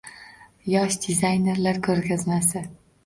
Yosh 0.75 0.97
dizaynerlar 1.03 1.81
ko‘rgazmasi 1.89 2.65